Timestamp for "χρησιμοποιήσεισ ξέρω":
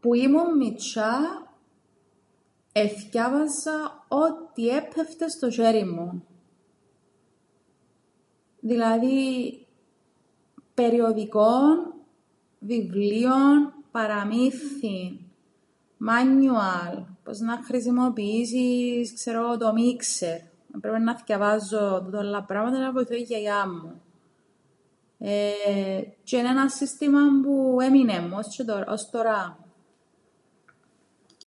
17.62-19.46